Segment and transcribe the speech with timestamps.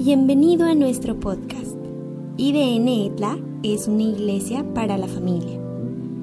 [0.00, 1.74] Bienvenido a nuestro podcast.
[2.36, 5.58] IDN Etla es una iglesia para la familia.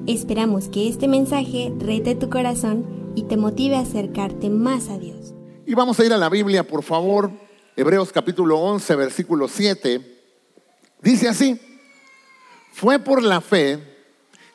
[0.06, 5.34] Esperamos que este mensaje rete tu corazón y te motive a acercarte más a Dios.
[5.66, 7.30] Y vamos a ir a la Biblia, por favor.
[7.76, 10.22] Hebreos capítulo 11, versículo 7.
[11.02, 11.60] Dice así,
[12.72, 13.78] fue por la fe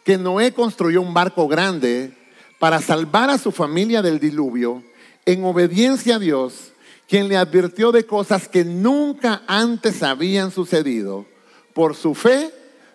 [0.03, 2.17] que Noé construyó un barco grande
[2.57, 4.81] para salvar a su familia del diluvio
[5.27, 6.70] en obediencia a Dios
[7.11, 11.25] quien le advirtió de cosas que nunca antes habían sucedido.
[11.73, 12.53] Por su fe,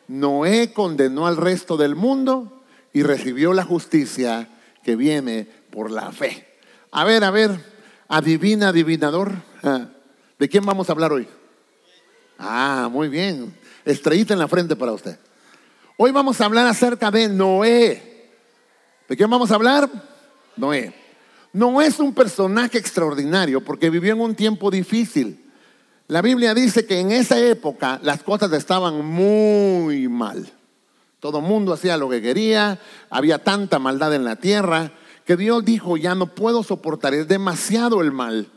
[0.09, 2.63] Noé condenó al resto del mundo
[2.95, 4.49] y recibió la justicia
[4.83, 6.49] que viene por la fe.
[6.93, 7.63] A ver, a ver,
[8.09, 9.35] adivina, adivinador.
[9.63, 9.89] Ah,
[10.39, 11.29] ¿De quién vamos a hablar hoy?
[12.39, 13.55] Ah, muy bien.
[13.85, 15.19] Estrellita en la frente para usted.
[15.99, 18.31] Hoy vamos a hablar acerca de Noé.
[19.11, 19.91] ¿De quién vamos a hablar?
[20.57, 21.06] Noé
[21.57, 25.43] no es un personaje extraordinario porque vivió en un tiempo difícil.
[26.07, 30.53] La Biblia dice que en esa época las cosas estaban muy mal.
[31.19, 34.93] Todo el mundo hacía lo que quería, había tanta maldad en la tierra
[35.25, 38.49] que Dios dijo, ya no puedo soportar, es demasiado el mal.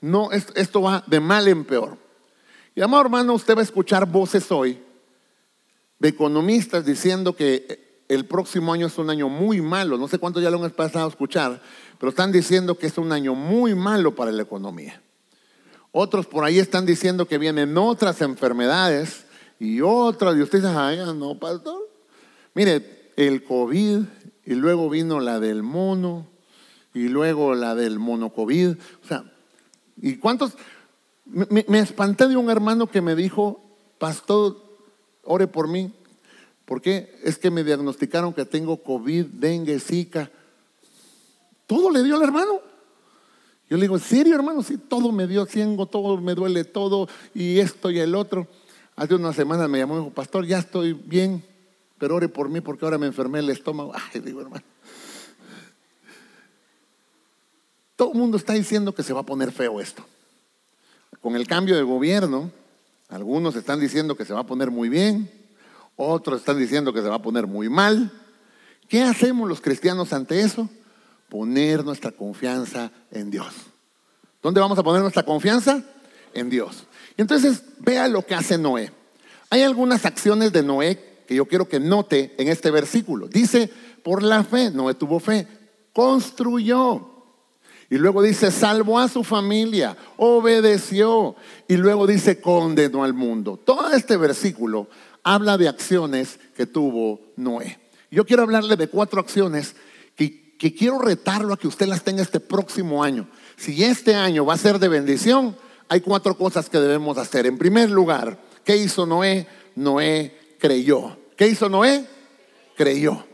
[0.00, 1.98] No, esto va de mal en peor.
[2.76, 4.80] Y amado hermano, usted va a escuchar voces hoy
[5.98, 9.96] de economistas diciendo que el próximo año es un año muy malo.
[9.96, 11.60] No sé cuánto ya lo han pasado a escuchar,
[11.98, 15.00] pero están diciendo que es un año muy malo para la economía.
[15.92, 19.26] Otros por ahí están diciendo que vienen otras enfermedades
[19.58, 20.36] y otras.
[20.36, 21.88] Y usted dice, ay, no, pastor.
[22.54, 24.00] Mire, el COVID
[24.44, 26.26] y luego vino la del mono
[26.92, 28.76] y luego la del monocovid.
[29.02, 29.24] O sea,
[29.96, 30.54] ¿y cuántos?
[31.24, 33.64] Me, me espanté de un hermano que me dijo,
[33.98, 34.56] pastor,
[35.22, 35.92] ore por mí.
[36.64, 37.18] ¿Por qué?
[37.22, 40.30] Es que me diagnosticaron que tengo COVID, dengue, zika.
[41.66, 42.60] Todo le dio al hermano.
[43.68, 44.62] Yo le digo, ¿en serio, hermano?
[44.62, 48.46] Sí, todo me dio, ciengo, todo me duele, todo, y esto y el otro.
[48.96, 51.42] Hace unas semanas me llamó y dijo, pastor, ya estoy bien,
[51.98, 53.92] pero ore por mí porque ahora me enfermé el estómago.
[54.14, 54.64] Ay, digo, hermano.
[57.96, 60.04] Todo el mundo está diciendo que se va a poner feo esto.
[61.20, 62.50] Con el cambio de gobierno,
[63.08, 65.30] algunos están diciendo que se va a poner muy bien,
[65.96, 68.12] otros están diciendo que se va a poner muy mal.
[68.88, 70.68] ¿Qué hacemos los cristianos ante eso?
[71.34, 73.52] poner nuestra confianza en Dios.
[74.40, 75.82] ¿Dónde vamos a poner nuestra confianza?
[76.32, 76.86] En Dios.
[77.16, 78.92] Y entonces vea lo que hace Noé.
[79.50, 83.26] Hay algunas acciones de Noé que yo quiero que note en este versículo.
[83.26, 83.68] Dice,
[84.04, 85.48] por la fe, Noé tuvo fe,
[85.92, 87.10] construyó.
[87.90, 91.34] Y luego dice, salvó a su familia, obedeció.
[91.66, 93.58] Y luego dice, condenó al mundo.
[93.64, 94.88] Todo este versículo
[95.24, 97.80] habla de acciones que tuvo Noé.
[98.10, 99.74] Yo quiero hablarle de cuatro acciones
[100.14, 103.28] que que quiero retarlo a que usted las tenga este próximo año.
[103.56, 105.56] Si este año va a ser de bendición,
[105.88, 107.46] hay cuatro cosas que debemos hacer.
[107.46, 109.46] En primer lugar, ¿qué hizo Noé?
[109.74, 111.18] Noé creyó.
[111.36, 112.06] ¿Qué hizo Noé?
[112.76, 113.26] Creyó.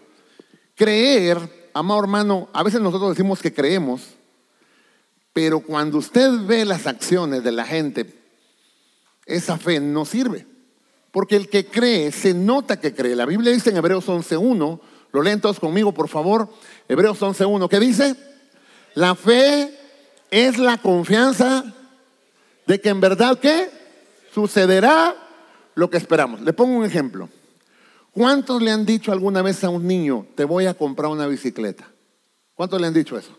[0.75, 4.03] Creer, amado hermano, a veces nosotros decimos que creemos,
[5.33, 8.13] pero cuando usted ve las acciones de la gente,
[9.27, 10.47] esa fe no sirve.
[11.11, 13.17] Porque el que cree, se nota que cree.
[13.17, 14.81] La Biblia dice en Hebreos 11.1,
[15.13, 16.49] lo leen todos conmigo, por favor.
[16.89, 18.15] Hebreos 11.1, ¿qué dice?
[18.95, 19.77] La fe
[20.31, 21.65] es la confianza
[22.67, 23.69] de que en verdad ¿qué?
[24.33, 25.17] Sucederá
[25.75, 26.41] lo que esperamos.
[26.43, 27.29] Le pongo un ejemplo.
[28.13, 31.89] ¿Cuántos le han dicho alguna vez a un niño, te voy a comprar una bicicleta?
[32.55, 33.37] ¿Cuántos le han dicho eso?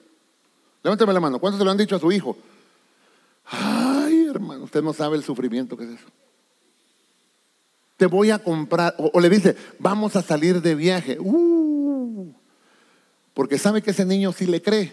[0.84, 1.40] Levánteme la mano.
[1.40, 2.38] ¿Cuántos se lo han dicho a su hijo?
[3.46, 6.08] Ay, hermano, usted no sabe el sufrimiento que es eso
[8.02, 11.20] te voy a comprar, o, le dice, vamos a salir de viaje.
[11.20, 12.34] Uh,
[13.36, 14.92] porque sabe que ese niño sí le cree.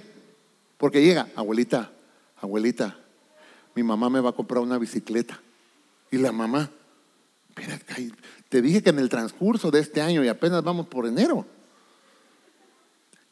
[0.76, 1.90] Porque llega, abuelita,
[2.36, 2.98] abuelita,
[3.74, 5.40] mi mamá me va a comprar una bicicleta.
[6.10, 6.68] Y la mamá,
[7.48, 7.80] espera,
[8.50, 11.46] te dije que en el transcurso de este año y apenas vamos por enero.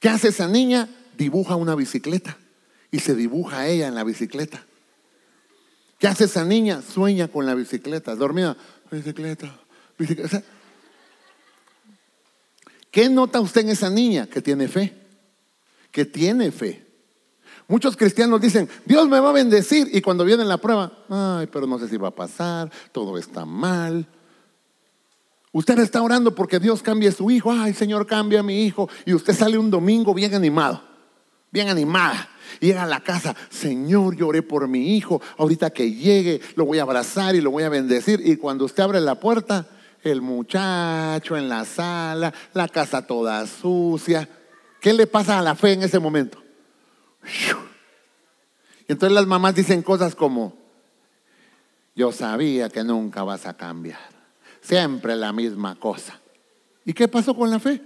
[0.00, 0.88] ¿Qué hace esa niña?
[1.18, 2.38] Dibuja una bicicleta
[2.90, 4.64] y se dibuja ella en la bicicleta.
[5.98, 6.80] ¿Qué hace esa niña?
[6.80, 8.56] Sueña con la bicicleta, dormida,
[8.90, 9.65] bicicleta,
[12.90, 14.26] ¿Qué nota usted en esa niña?
[14.26, 14.96] Que tiene fe.
[15.90, 16.84] Que tiene fe.
[17.68, 19.88] Muchos cristianos dicen, Dios me va a bendecir.
[19.92, 23.44] Y cuando viene la prueba, ay, pero no sé si va a pasar, todo está
[23.44, 24.06] mal.
[25.52, 27.50] Usted está orando porque Dios cambie a su hijo.
[27.50, 28.88] Ay, Señor, cambia a mi hijo.
[29.04, 30.82] Y usted sale un domingo bien animado,
[31.50, 32.28] bien animada.
[32.60, 35.20] Llega a la casa, Señor, lloré por mi hijo.
[35.36, 38.20] Ahorita que llegue, lo voy a abrazar y lo voy a bendecir.
[38.24, 39.66] Y cuando usted abre la puerta,
[40.02, 44.28] el muchacho en la sala, la casa toda sucia.
[44.80, 46.42] ¿Qué le pasa a la fe en ese momento?
[48.88, 50.54] Y entonces las mamás dicen cosas como,
[51.94, 53.98] yo sabía que nunca vas a cambiar.
[54.60, 56.20] Siempre la misma cosa.
[56.84, 57.82] ¿Y qué pasó con la fe?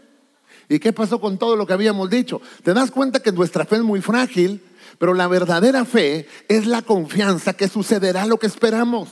[0.68, 2.40] ¿Y qué pasó con todo lo que habíamos dicho?
[2.62, 4.62] Te das cuenta que nuestra fe es muy frágil,
[4.98, 9.08] pero la verdadera fe es la confianza que sucederá lo que esperamos.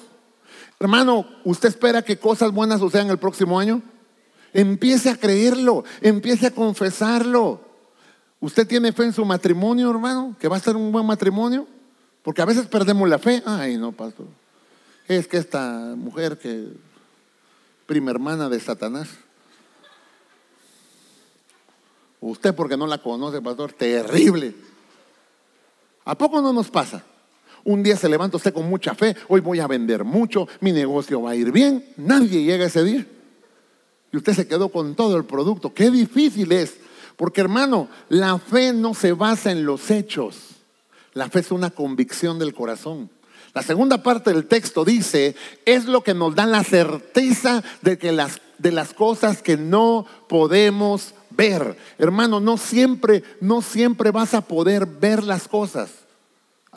[0.81, 3.83] Hermano, ¿usted espera que cosas buenas sucedan el próximo año?
[4.53, 7.61] Empiece a creerlo, empiece a confesarlo.
[8.41, 10.37] ¿Usted tiene fe en su matrimonio, hermano?
[10.39, 11.67] ¿Que va a ser un buen matrimonio?
[12.23, 13.43] Porque a veces perdemos la fe.
[13.45, 14.27] Ay, no, pastor.
[15.09, 16.69] Es que esta mujer que,
[17.87, 19.09] prima hermana de Satanás,
[22.21, 24.55] usted porque no la conoce, pastor, terrible.
[26.05, 27.03] ¿A poco no nos pasa?
[27.65, 31.23] Un día se levanta usted con mucha fe, hoy voy a vender mucho, mi negocio
[31.23, 33.07] va a ir bien, nadie llega ese día.
[34.13, 35.75] Y usted se quedó con todo el producto.
[35.75, 36.79] Qué difícil es
[37.19, 40.37] porque hermano, la fe no se basa en los hechos.
[41.15, 43.11] La fe es una convicción del corazón.
[43.55, 45.35] La segunda parte del texto dice,
[45.65, 50.07] es lo que nos da la certeza de que las de las cosas que no
[50.29, 51.77] podemos ver.
[51.99, 55.91] Hermano, no siempre no siempre vas a poder ver las cosas.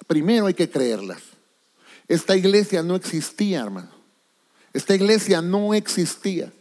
[0.07, 1.21] Primero hay que creerlas.
[2.07, 3.89] Esta iglesia no existía, hermano.
[4.73, 6.51] Esta iglesia no existía.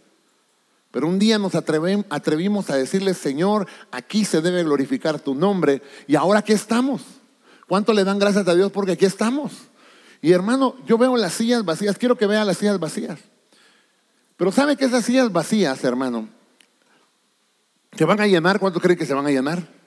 [0.91, 5.83] Pero un día nos atrevimos a decirle, Señor, aquí se debe glorificar tu nombre.
[6.09, 7.03] Y ahora aquí estamos.
[7.69, 9.53] ¿Cuánto le dan gracias a Dios porque aquí estamos?
[10.21, 13.19] Y hermano, yo veo las sillas vacías, quiero que vea las sillas vacías.
[14.37, 16.29] Pero ¿sabe que esas sillas vacías, hermano,
[17.97, 18.59] se van a llenar?
[18.59, 19.80] ¿Cuánto creen que se van a llenar?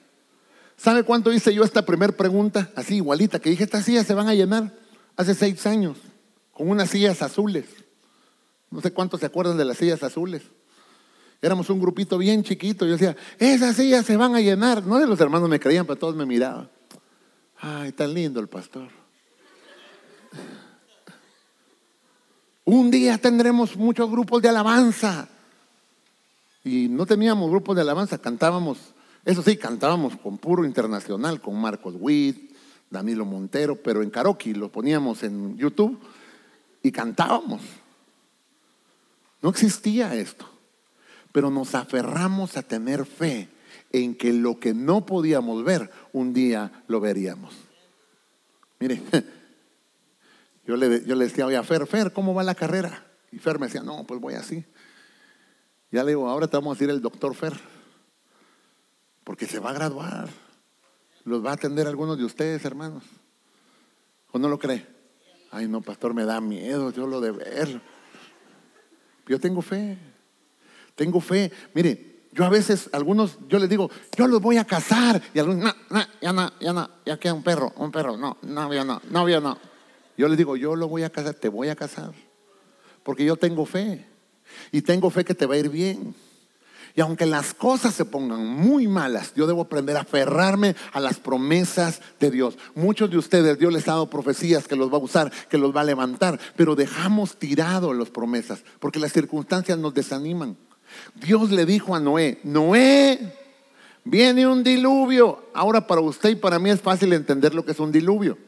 [0.76, 2.70] ¿Sabe cuánto hice yo esta primera pregunta?
[2.74, 4.72] Así igualita, que dije, estas sillas se van a llenar
[5.16, 5.98] hace seis años,
[6.52, 7.66] con unas sillas azules.
[8.70, 10.42] No sé cuántos se acuerdan de las sillas azules.
[11.40, 12.86] Éramos un grupito bien chiquito.
[12.86, 14.84] Yo decía, esas sillas se van a llenar.
[14.84, 16.70] No de los hermanos me creían, pero todos me miraban.
[17.60, 18.88] Ay, tan lindo el pastor.
[22.64, 25.28] Un día tendremos muchos grupos de alabanza.
[26.64, 28.93] Y no teníamos grupos de alabanza, cantábamos,
[29.24, 32.54] eso sí, cantábamos con puro internacional, con Marcos Witt,
[32.90, 35.98] Danilo Montero, pero en karaoke lo poníamos en YouTube
[36.82, 37.62] y cantábamos.
[39.42, 40.54] No existía esto
[41.34, 43.48] pero nos aferramos a tener fe
[43.90, 47.52] en que lo que no podíamos ver, un día lo veríamos.
[48.78, 49.02] Mire,
[50.64, 53.04] yo le, decía, oye, Fer, Fer, ¿cómo va la carrera?
[53.32, 54.64] Y Fer me decía, no, pues voy así.
[55.90, 57.54] Ya le digo, ahora te vamos a decir el doctor Fer,
[59.24, 60.28] porque se va a graduar.
[61.24, 63.02] Los va a atender algunos de ustedes, hermanos.
[64.30, 64.86] ¿O no lo cree?
[65.50, 67.80] Ay, no, pastor, me da miedo, yo lo de ver.
[69.26, 69.96] Yo tengo fe.
[70.94, 71.50] Tengo fe.
[71.72, 75.22] Mire, yo a veces, algunos, yo les digo, yo los voy a casar.
[75.32, 78.36] Y algunos, no, no, ya no, ya no, ya queda un perro, un perro, no,
[78.42, 79.56] novio no, novio no.
[80.16, 82.12] Yo les digo, yo lo voy a casar, te voy a casar.
[83.02, 84.04] Porque yo tengo fe.
[84.72, 86.14] Y tengo fe que te va a ir bien.
[86.96, 91.18] Y aunque las cosas se pongan muy malas, yo debo aprender a aferrarme a las
[91.18, 92.56] promesas de Dios.
[92.76, 95.74] Muchos de ustedes, Dios les ha dado profecías que los va a usar, que los
[95.74, 100.56] va a levantar, pero dejamos tirados las promesas porque las circunstancias nos desaniman.
[101.16, 103.18] Dios le dijo a Noé, Noé,
[104.04, 105.46] viene un diluvio.
[105.52, 108.38] Ahora para usted y para mí es fácil entender lo que es un diluvio.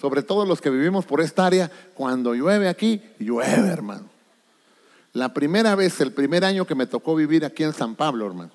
[0.00, 4.17] Sobre todo los que vivimos por esta área, cuando llueve aquí, llueve, hermano.
[5.18, 8.52] La primera vez, el primer año que me tocó vivir aquí en San Pablo, hermano.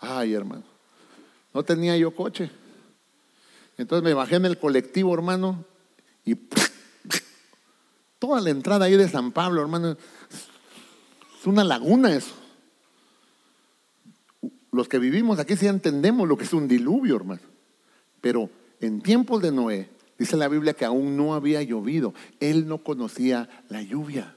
[0.00, 0.64] Ay, hermano.
[1.54, 2.50] No tenía yo coche.
[3.78, 5.64] Entonces me bajé en el colectivo, hermano,
[6.26, 6.34] y
[8.18, 12.34] toda la entrada ahí de San Pablo, hermano, es una laguna eso.
[14.72, 17.40] Los que vivimos aquí sí entendemos lo que es un diluvio, hermano.
[18.20, 19.88] Pero en tiempos de Noé,
[20.18, 22.12] dice la Biblia que aún no había llovido.
[22.40, 24.36] Él no conocía la lluvia.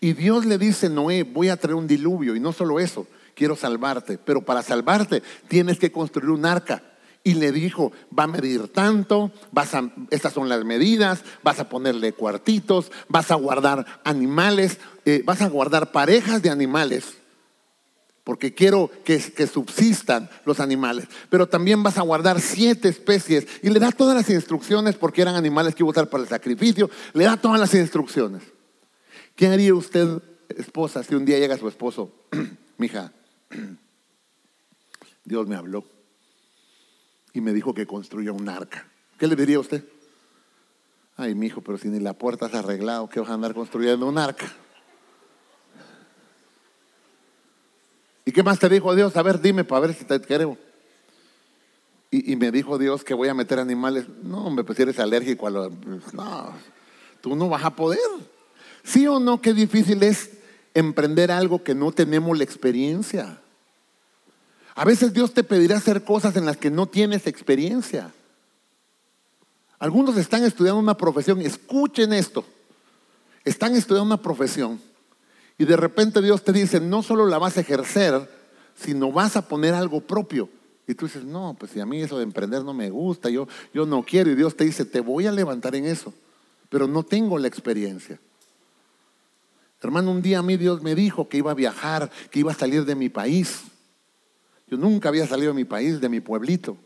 [0.00, 2.36] Y Dios le dice, Noé, voy a traer un diluvio.
[2.36, 4.18] Y no solo eso, quiero salvarte.
[4.18, 6.82] Pero para salvarte tienes que construir un arca
[7.24, 11.70] y le dijo, va a medir tanto, vas a, estas son las medidas, vas a
[11.70, 17.14] ponerle cuartitos, vas a guardar animales, eh, vas a guardar parejas de animales,
[18.24, 23.70] porque quiero que, que, subsistan los animales, pero también vas a guardar siete especies y
[23.70, 26.90] le da todas las instrucciones, porque eran animales que iba a usar para el sacrificio,
[27.14, 28.42] le da todas las instrucciones.
[29.36, 32.12] ¿Qué haría usted, esposa, si un día llega su esposo,
[32.78, 33.12] mija,
[35.24, 35.84] Dios me habló?
[37.34, 38.86] y me dijo que construya un arca.
[39.18, 39.84] ¿Qué le diría a usted?
[41.16, 44.06] Ay, mi hijo, pero si ni la puerta has arreglado, ¿qué vas a andar construyendo
[44.06, 44.50] un arca?
[48.24, 49.16] ¿Y qué más te dijo Dios?
[49.16, 50.56] A ver, dime para ver si te quiero.
[52.10, 54.06] Y, me dijo Dios que voy a meter animales.
[54.22, 55.72] No, hombre, pues eres alérgico a los...
[56.12, 56.52] No,
[57.20, 57.98] tú no vas a poder.
[58.84, 59.40] ¿Sí o no?
[59.40, 60.30] Qué difícil es
[60.74, 63.40] emprender algo que no tenemos la experiencia.
[64.74, 68.12] A veces Dios te pedirá hacer cosas en las que no tienes experiencia.
[69.78, 72.44] Algunos están estudiando una profesión, escuchen esto,
[73.44, 74.80] están estudiando una profesión
[75.58, 78.28] y de repente Dios te dice, no solo la vas a ejercer,
[78.74, 80.48] sino vas a poner algo propio.
[80.86, 83.48] Y tú dices, no, pues si a mí eso de emprender no me gusta, yo,
[83.72, 84.30] yo no quiero.
[84.30, 86.12] Y Dios te dice, te voy a levantar en eso,
[86.68, 88.18] pero no tengo la experiencia.
[89.84, 92.54] Hermano, un día a mí Dios me dijo que iba a viajar, que iba a
[92.54, 93.62] salir de mi país.
[94.66, 96.76] Yo nunca había salido de mi país, de mi pueblito.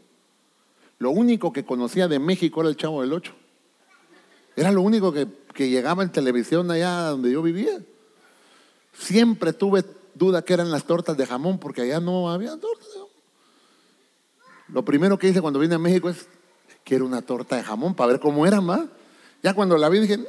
[0.99, 3.33] Lo único que conocía de México era el Chavo del Ocho.
[4.57, 7.81] Era lo único que, que llegaba en televisión allá donde yo vivía.
[8.93, 12.89] Siempre tuve duda que eran las tortas de jamón, porque allá no había tortas.
[14.69, 16.27] Lo primero que hice cuando vine a México es,
[16.85, 18.81] quiero una torta de jamón para ver cómo era más.
[19.43, 20.25] Ya cuando la vi dije, está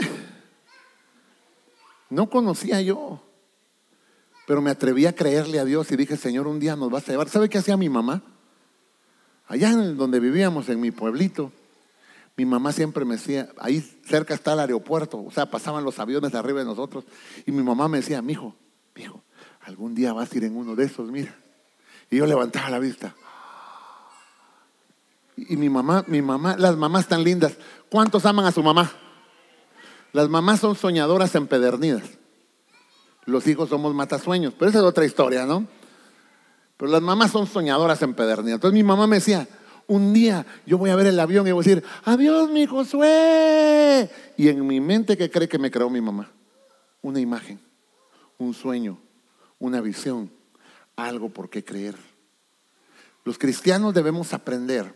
[0.00, 0.24] bien.
[2.10, 3.22] No conocía yo,
[4.46, 7.12] pero me atreví a creerle a Dios y dije, Señor, un día nos vas a
[7.12, 7.28] llevar.
[7.28, 8.22] ¿Sabe qué hacía mi mamá?
[9.46, 11.52] Allá en donde vivíamos, en mi pueblito,
[12.36, 16.34] mi mamá siempre me decía, ahí cerca está el aeropuerto, o sea, pasaban los aviones
[16.34, 17.04] arriba de nosotros,
[17.46, 18.56] y mi mamá me decía, mijo,
[18.94, 19.22] mijo,
[19.60, 21.34] algún día vas a ir en uno de esos, mira.
[22.10, 23.14] Y yo levantaba la vista.
[25.36, 27.56] Y mi mamá, mi mamá, las mamás tan lindas,
[27.90, 28.92] ¿cuántos aman a su mamá?
[30.14, 32.04] Las mamás son soñadoras empedernidas.
[33.24, 35.66] Los hijos somos matasueños, pero esa es otra historia, ¿no?
[36.76, 38.58] Pero las mamás son soñadoras empedernidas.
[38.58, 39.48] Entonces mi mamá me decía,
[39.88, 44.08] un día yo voy a ver el avión y voy a decir, adiós mi Josué.
[44.36, 46.30] Y en mi mente, ¿qué cree que me creó mi mamá?
[47.02, 47.60] Una imagen,
[48.38, 49.00] un sueño,
[49.58, 50.30] una visión,
[50.94, 51.96] algo por qué creer.
[53.24, 54.94] Los cristianos debemos aprender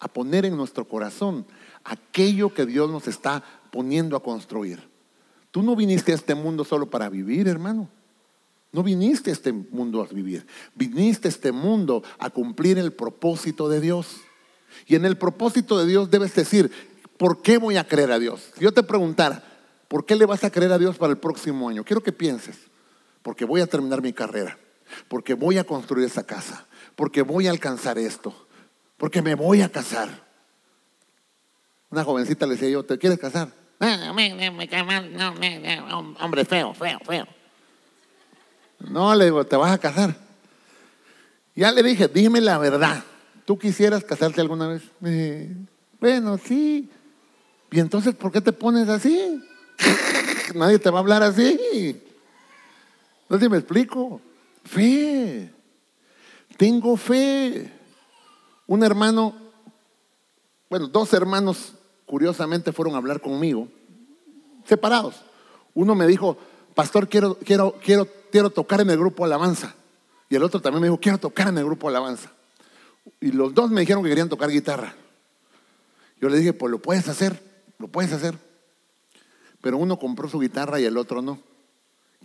[0.00, 1.46] a poner en nuestro corazón
[1.84, 3.44] aquello que Dios nos está
[3.76, 4.88] poniendo a construir.
[5.50, 7.90] Tú no viniste a este mundo solo para vivir, hermano.
[8.72, 10.46] No viniste a este mundo a vivir.
[10.74, 14.16] Viniste a este mundo a cumplir el propósito de Dios.
[14.86, 16.70] Y en el propósito de Dios debes decir,
[17.18, 18.50] ¿por qué voy a creer a Dios?
[18.56, 19.44] Si yo te preguntara,
[19.88, 21.84] ¿por qué le vas a creer a Dios para el próximo año?
[21.84, 22.56] Quiero que pienses,
[23.22, 24.58] porque voy a terminar mi carrera,
[25.06, 28.46] porque voy a construir esa casa, porque voy a alcanzar esto,
[28.96, 30.24] porque me voy a casar.
[31.90, 33.65] Una jovencita le decía yo, ¿te quieres casar?
[36.20, 37.26] Hombre feo, feo, feo.
[38.78, 40.16] No, le digo, te vas a casar.
[41.54, 43.02] Ya le dije, dime la verdad.
[43.44, 44.82] ¿Tú quisieras casarte alguna vez?
[46.00, 46.90] bueno, sí.
[47.70, 49.42] ¿Y entonces por qué te pones así?
[50.54, 52.02] Nadie te va a hablar así.
[53.28, 54.20] No sé si me explico.
[54.64, 55.52] Fe.
[56.56, 57.72] Tengo fe.
[58.66, 59.34] Un hermano,
[60.68, 61.75] bueno, dos hermanos
[62.06, 63.68] curiosamente fueron a hablar conmigo,
[64.64, 65.24] separados.
[65.74, 66.38] Uno me dijo,
[66.74, 69.74] pastor, quiero, quiero, quiero, quiero tocar en el grupo Alabanza.
[70.28, 72.32] Y el otro también me dijo, quiero tocar en el grupo Alabanza.
[73.20, 74.94] Y los dos me dijeron que querían tocar guitarra.
[76.20, 77.42] Yo le dije, pues lo puedes hacer,
[77.78, 78.38] lo puedes hacer.
[79.60, 81.40] Pero uno compró su guitarra y el otro no.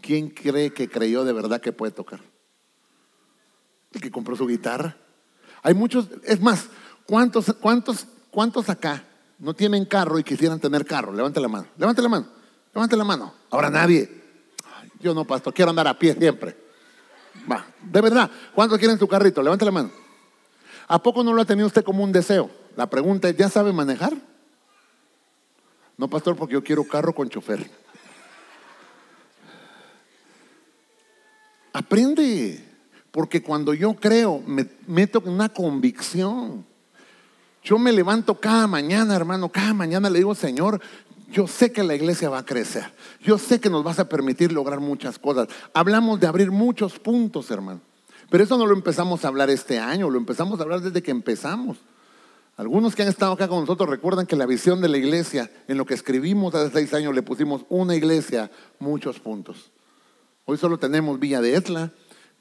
[0.02, 2.22] ¿Quién cree que creyó de verdad que puede tocar?
[3.92, 4.96] El que compró su guitarra.
[5.62, 6.70] Hay muchos, es más,
[7.06, 9.04] ¿cuántos, cuántos, cuántos acá
[9.42, 11.12] no tienen carro y quisieran tener carro?
[11.12, 12.28] Levante la mano, levante la mano,
[12.74, 13.34] levante la mano.
[13.50, 14.10] Ahora nadie.
[15.00, 16.56] yo no, pastor, quiero andar a pie siempre.
[17.52, 19.42] Va, de verdad, ¿cuántos quieren su carrito?
[19.42, 19.92] Levante la mano.
[20.88, 22.52] ¿A poco no lo ha tenido usted como un deseo?
[22.76, 24.14] La pregunta es, ¿ya sabe manejar?
[25.98, 27.70] No, pastor, porque yo quiero carro con chofer.
[31.74, 32.64] Aprende,
[33.12, 36.66] porque cuando yo creo, me meto en una convicción.
[37.64, 40.82] Yo me levanto cada mañana, hermano, cada mañana le digo, Señor,
[41.32, 42.92] yo sé que la iglesia va a crecer.
[43.22, 45.48] Yo sé que nos vas a permitir lograr muchas cosas.
[45.74, 47.80] Hablamos de abrir muchos puntos, hermano.
[48.30, 51.12] Pero eso no lo empezamos a hablar este año, lo empezamos a hablar desde que
[51.12, 51.78] empezamos.
[52.58, 55.78] Algunos que han estado acá con nosotros recuerdan que la visión de la iglesia, en
[55.78, 59.72] lo que escribimos hace seis años, le pusimos una iglesia, muchos puntos.
[60.46, 61.92] Hoy solo tenemos Villa de Etla,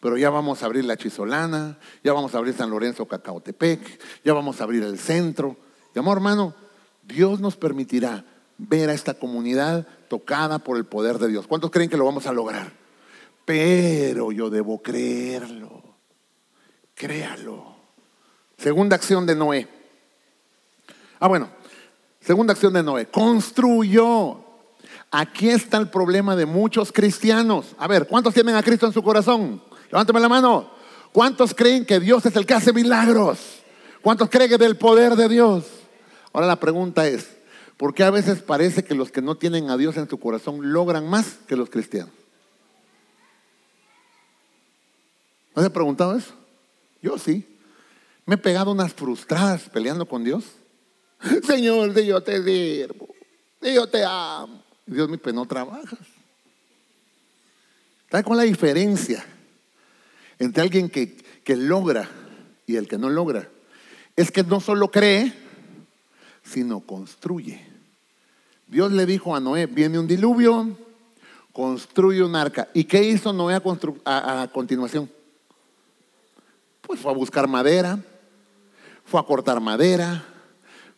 [0.00, 4.32] pero ya vamos a abrir la Chisolana, ya vamos a abrir San Lorenzo Cacaotepec, ya
[4.32, 5.56] vamos a abrir el centro.
[5.94, 6.54] Y amor hermano,
[7.02, 8.24] Dios nos permitirá
[8.56, 11.46] ver a esta comunidad tocada por el poder de Dios.
[11.46, 12.72] ¿Cuántos creen que lo vamos a lograr?
[13.44, 15.82] Pero yo debo creerlo.
[16.94, 17.76] Créalo.
[18.56, 19.68] Segunda acción de Noé.
[21.18, 21.48] Ah, bueno.
[22.20, 23.06] Segunda acción de Noé.
[23.06, 24.44] Construyó.
[25.10, 27.74] Aquí está el problema de muchos cristianos.
[27.78, 29.62] A ver, ¿cuántos tienen a Cristo en su corazón?
[29.90, 30.70] Levántame la mano.
[31.12, 33.38] ¿Cuántos creen que Dios es el que hace milagros?
[34.02, 35.64] ¿Cuántos creen que del poder de Dios?
[36.32, 37.28] Ahora la pregunta es,
[37.80, 40.70] ¿Por qué a veces parece que los que no tienen a Dios en su corazón
[40.70, 42.12] logran más que los cristianos?
[45.56, 46.34] ¿No se ha preguntado eso?
[47.00, 47.58] Yo sí.
[48.26, 50.44] Me he pegado unas frustradas peleando con Dios.
[51.46, 53.08] Señor, yo te sirvo,
[53.62, 54.62] yo te amo.
[54.84, 56.06] Dios pues no trabajas.
[58.10, 59.24] ¿Sabes cuál es la diferencia
[60.40, 62.10] entre alguien que, que logra
[62.66, 63.48] y el que no logra?
[64.16, 65.32] Es que no solo cree,
[66.42, 67.64] sino construye.
[68.66, 70.76] Dios le dijo a Noé, viene un diluvio,
[71.52, 72.68] construye un arca.
[72.74, 73.60] ¿Y qué hizo Noé
[74.04, 75.08] a, a continuación?
[76.80, 77.98] Pues fue a buscar madera,
[79.04, 80.24] fue a cortar madera,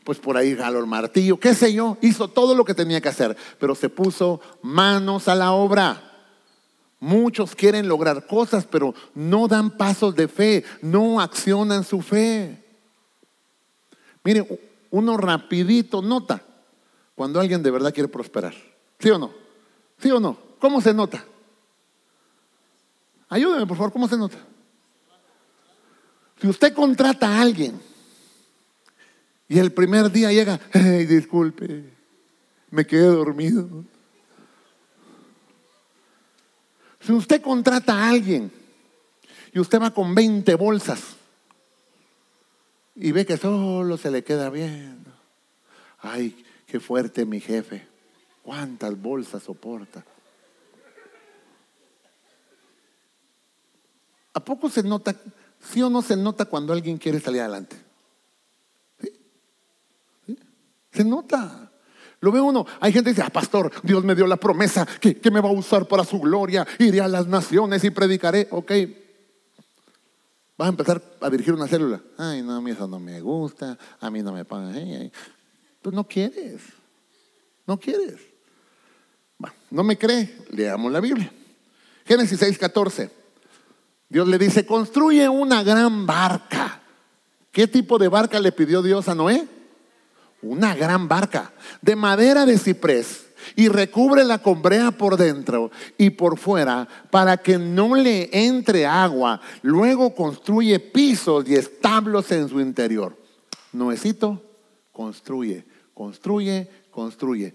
[0.04, 3.08] pues por ahí jaló el martillo, qué sé yo, hizo todo lo que tenía que
[3.08, 6.11] hacer, pero se puso manos a la obra.
[7.02, 12.64] Muchos quieren lograr cosas, pero no dan pasos de fe, no accionan su fe.
[14.22, 14.46] Mire,
[14.92, 16.40] uno rapidito nota
[17.16, 18.54] cuando alguien de verdad quiere prosperar.
[19.00, 19.32] ¿Sí o no?
[19.98, 20.38] ¿Sí o no?
[20.60, 21.24] ¿Cómo se nota?
[23.28, 24.38] Ayúdeme, por favor, ¿cómo se nota?
[26.40, 27.80] Si usted contrata a alguien
[29.48, 31.82] y el primer día llega, hey, disculpe,
[32.70, 33.86] me quedé dormido.
[37.04, 38.50] Si usted contrata a alguien
[39.52, 41.00] y usted va con 20 bolsas
[42.94, 45.10] y ve que solo se le queda viendo,
[45.98, 47.86] ay, qué fuerte mi jefe,
[48.42, 50.04] cuántas bolsas soporta.
[54.34, 55.14] ¿A poco se nota
[55.62, 57.76] ¿Sí o no se nota cuando alguien quiere salir adelante?
[59.00, 60.38] ¿Sí?
[60.92, 61.71] Se nota.
[62.22, 62.64] Lo ve uno.
[62.78, 65.52] Hay gente que dice, ah, pastor, Dios me dio la promesa que, me va a
[65.52, 66.64] usar para su gloria.
[66.78, 68.46] Iré a las naciones y predicaré.
[68.52, 68.70] Ok.
[70.56, 72.00] Vas a empezar a dirigir una célula.
[72.16, 73.76] Ay, no, a mí eso no me gusta.
[73.98, 75.10] A mí no me pagan.
[75.82, 76.62] Pues no quieres.
[77.66, 78.20] No quieres.
[79.68, 80.44] no me cree.
[80.50, 81.32] Leamos la Biblia.
[82.06, 83.10] Génesis 6, 14.
[84.08, 86.82] Dios le dice, construye una gran barca.
[87.50, 89.48] ¿Qué tipo de barca le pidió Dios a Noé?
[90.42, 93.26] Una gran barca de madera de ciprés
[93.56, 99.40] y recúbrela con brea por dentro y por fuera para que no le entre agua.
[99.62, 103.16] Luego construye pisos y establos en su interior.
[103.72, 104.42] Noecito
[104.92, 107.54] construye, construye, construye.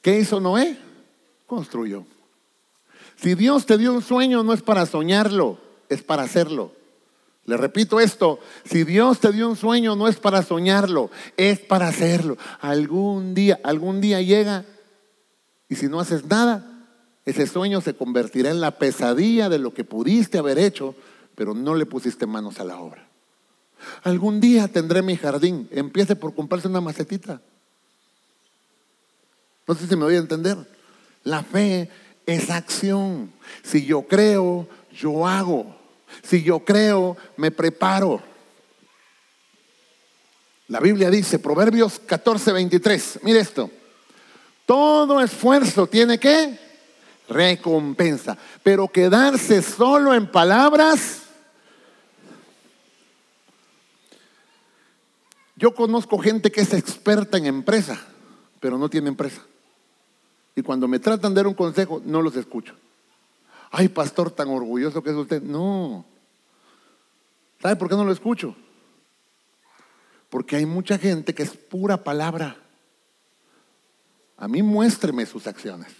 [0.00, 0.78] ¿Qué hizo Noé?
[1.46, 2.04] Construyó.
[3.16, 6.72] Si Dios te dio un sueño, no es para soñarlo es para hacerlo.
[7.48, 11.88] Le repito esto, si Dios te dio un sueño no es para soñarlo, es para
[11.88, 12.36] hacerlo.
[12.60, 14.66] Algún día, algún día llega
[15.66, 16.84] y si no haces nada,
[17.24, 20.94] ese sueño se convertirá en la pesadilla de lo que pudiste haber hecho,
[21.34, 23.08] pero no le pusiste manos a la obra.
[24.02, 27.40] Algún día tendré mi jardín, empiece por comprarse una macetita.
[29.66, 30.58] No sé si me voy a entender.
[31.24, 31.88] La fe
[32.26, 33.32] es acción.
[33.62, 35.78] Si yo creo, yo hago.
[36.22, 38.22] Si yo creo, me preparo.
[40.68, 43.70] La Biblia dice, Proverbios 14, 23, mire esto,
[44.66, 46.58] todo esfuerzo tiene que
[47.28, 51.22] recompensa, pero quedarse solo en palabras.
[55.56, 57.98] Yo conozco gente que es experta en empresa,
[58.60, 59.40] pero no tiene empresa.
[60.54, 62.74] Y cuando me tratan de dar un consejo, no los escucho
[63.70, 65.42] ay, pastor, tan orgulloso que es usted.
[65.42, 66.04] No.
[67.60, 68.54] ¿Sabe por qué no lo escucho?
[70.30, 72.56] Porque hay mucha gente que es pura palabra.
[74.36, 75.92] A mí muéstreme sus acciones.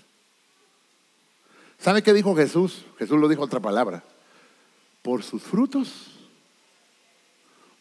[1.78, 2.84] ¿Sabe qué dijo Jesús?
[2.98, 4.04] Jesús lo dijo otra palabra.
[5.02, 6.12] Por sus frutos.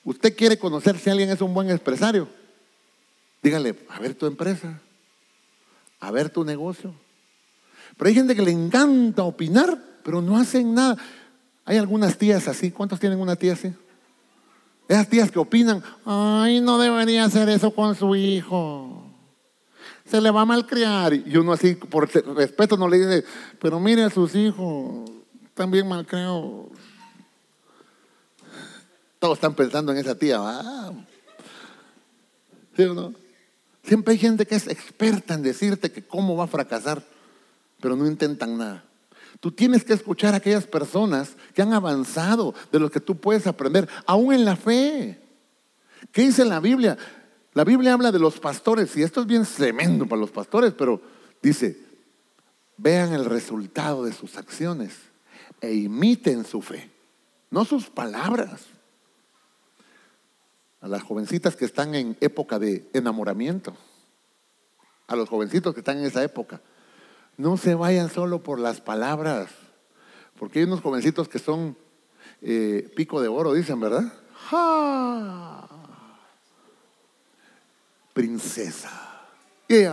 [0.03, 2.29] Usted quiere conocer si alguien es un buen empresario.
[3.41, 4.81] Dígale, a ver tu empresa,
[5.99, 6.93] a ver tu negocio,
[7.97, 10.97] pero hay gente que le encanta opinar, pero no hacen nada.
[11.65, 12.71] Hay algunas tías así.
[12.71, 13.73] ¿Cuántos tienen una tía así?
[14.87, 19.03] Esas tías que opinan, ay, no debería hacer eso con su hijo.
[20.05, 21.13] Se le va a malcriar.
[21.13, 23.25] Y uno así, por respeto, no le dice,
[23.59, 25.09] pero mire a sus hijos,
[25.53, 26.67] también malcriados.
[29.19, 30.39] Todos están pensando en esa tía.
[32.77, 33.13] ¿Sí o no?
[33.83, 37.03] Siempre hay gente que es experta en decirte que cómo va a fracasar
[37.79, 38.83] pero no intentan nada.
[39.39, 43.45] Tú tienes que escuchar a aquellas personas que han avanzado, de los que tú puedes
[43.45, 45.21] aprender, aún en la fe.
[46.11, 46.97] ¿Qué dice la Biblia?
[47.53, 51.01] La Biblia habla de los pastores, y esto es bien tremendo para los pastores, pero
[51.41, 51.77] dice,
[52.77, 54.93] vean el resultado de sus acciones
[55.61, 56.91] e imiten su fe,
[57.49, 58.65] no sus palabras.
[60.79, 63.75] A las jovencitas que están en época de enamoramiento,
[65.07, 66.61] a los jovencitos que están en esa época.
[67.37, 69.49] No se vayan solo por las palabras,
[70.39, 71.77] porque hay unos jovencitos que son
[72.41, 74.11] eh, pico de oro, dicen, ¿verdad?
[78.13, 79.27] Princesa.
[79.67, 79.83] Y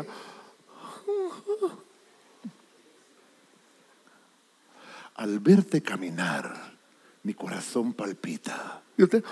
[5.15, 6.75] al verte caminar,
[7.23, 8.83] mi corazón palpita.
[8.97, 9.23] Y usted,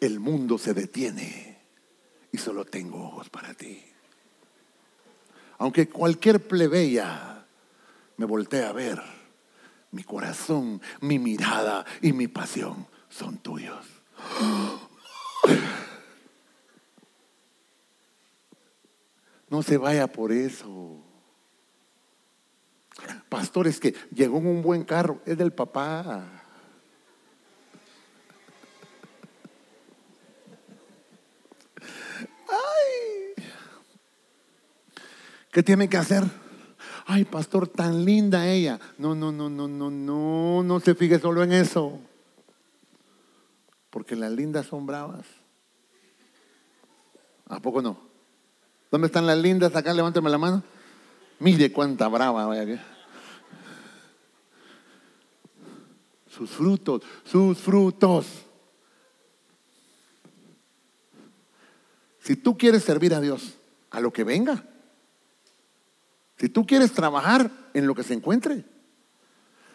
[0.00, 1.62] el mundo se detiene
[2.30, 3.93] y solo tengo ojos para ti.
[5.64, 7.46] Aunque cualquier plebeya
[8.18, 9.00] me voltee a ver,
[9.92, 13.86] mi corazón, mi mirada y mi pasión son tuyos.
[19.48, 21.02] No se vaya por eso.
[23.30, 26.43] Pastor, es que llegó en un buen carro, es del papá.
[35.54, 36.24] ¿Qué tiene que hacer?
[37.06, 38.80] Ay, pastor, tan linda ella.
[38.98, 42.00] No, no, no, no, no, no, no se fije solo en eso.
[43.88, 45.24] Porque las lindas son bravas.
[47.46, 47.96] ¿A poco no?
[48.90, 49.76] ¿Dónde están las lindas?
[49.76, 50.64] Acá, levánteme la mano.
[51.38, 52.84] Mire cuánta brava, vaya
[56.26, 58.26] Sus frutos, sus frutos.
[62.18, 63.54] Si tú quieres servir a Dios,
[63.92, 64.73] a lo que venga.
[66.36, 68.64] Si tú quieres trabajar en lo que se encuentre.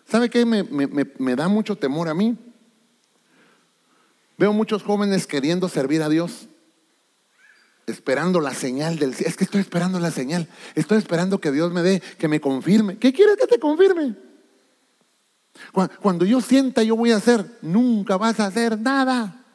[0.05, 2.37] ¿Sabe qué me, da mucho temor a mí?
[4.37, 6.47] Veo muchos jóvenes queriendo servir a Dios,
[7.85, 9.29] esperando la señal del cielo.
[9.29, 10.47] Es que estoy esperando la señal.
[10.75, 12.97] Estoy esperando que Dios me dé, que me confirme.
[12.97, 14.15] ¿Qué quieres que te confirme?
[16.01, 19.45] Cuando yo sienta yo voy a hacer, nunca vas a hacer nada.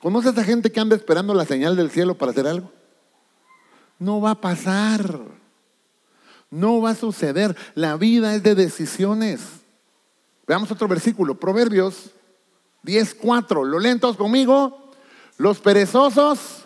[0.00, 2.70] ¿Conoces a gente que anda esperando la señal del cielo para hacer algo?
[3.98, 5.18] No va a pasar.
[6.50, 7.56] No va a suceder.
[7.74, 9.40] La vida es de decisiones.
[10.46, 12.10] Veamos otro versículo, Proverbios
[12.82, 13.64] 10:4.
[13.64, 14.90] ¿Lo leen todos conmigo?
[15.38, 16.64] Los perezosos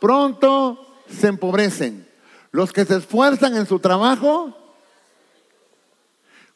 [0.00, 2.06] pronto se empobrecen.
[2.50, 4.54] Los que se esfuerzan en su trabajo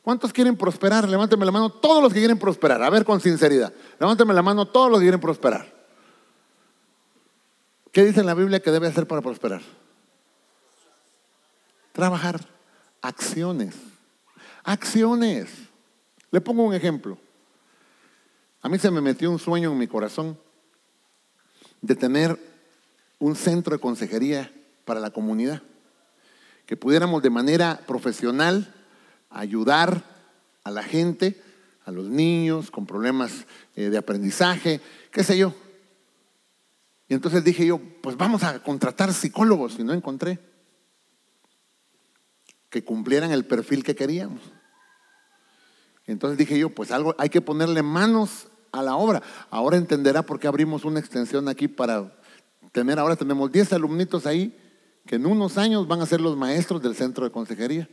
[0.02, 1.08] ¿Cuántos quieren prosperar?
[1.08, 2.82] Levánteme la mano todos los que quieren prosperar.
[2.82, 3.72] A ver con sinceridad.
[3.98, 5.72] Levánteme la mano todos los que quieren prosperar.
[7.92, 9.60] ¿Qué dice la Biblia que debe hacer para prosperar?
[12.00, 12.40] Trabajar.
[13.02, 13.74] Acciones.
[14.64, 15.50] Acciones.
[16.30, 17.18] Le pongo un ejemplo.
[18.62, 20.38] A mí se me metió un sueño en mi corazón
[21.82, 22.38] de tener
[23.18, 24.50] un centro de consejería
[24.86, 25.60] para la comunidad.
[26.64, 28.74] Que pudiéramos de manera profesional
[29.28, 30.02] ayudar
[30.64, 31.38] a la gente,
[31.84, 33.44] a los niños con problemas
[33.76, 34.80] eh, de aprendizaje,
[35.12, 35.52] qué sé yo.
[37.08, 40.38] Y entonces dije yo, pues vamos a contratar psicólogos y no encontré
[42.70, 44.40] que cumplieran el perfil que queríamos.
[46.06, 49.22] entonces dije yo, pues algo hay que ponerle manos a la obra.
[49.50, 52.16] Ahora entenderá por qué abrimos una extensión aquí para
[52.72, 54.56] tener, ahora tenemos 10 alumnitos ahí
[55.06, 57.88] que en unos años van a ser los maestros del centro de consejería.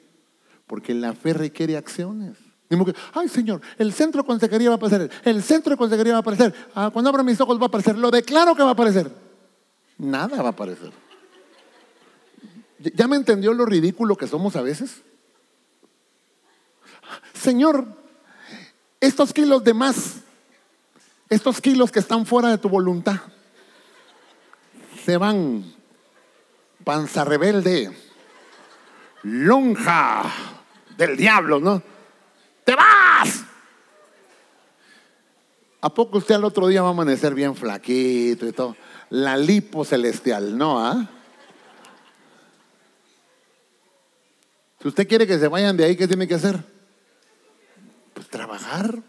[0.68, 2.38] Porque la fe requiere acciones.
[2.70, 6.18] que, ay Señor, el centro de consejería va a aparecer, el centro de consejería va
[6.18, 8.74] a aparecer, ah, cuando abra mis ojos va a aparecer, lo declaro que va a
[8.74, 9.10] aparecer.
[9.98, 10.92] Nada va a aparecer.
[12.80, 15.02] ¿Ya me entendió lo ridículo que somos a veces?
[17.34, 17.86] Señor,
[19.00, 20.18] estos kilos de más,
[21.30, 23.20] estos kilos que están fuera de tu voluntad,
[25.06, 25.74] se van,
[26.84, 27.92] panza rebelde,
[29.24, 30.24] lonja
[30.98, 31.82] del diablo, ¿no?
[32.64, 33.44] ¡Te vas!
[35.80, 38.76] ¿A poco usted al otro día va a amanecer bien flaquito y todo?
[39.10, 40.86] La lipo celestial, ¿no?
[40.86, 41.08] Ah?
[44.82, 46.64] Si usted quiere que se vayan de ahí, ¿qué tiene que hacer?
[48.14, 49.02] Pues trabajar.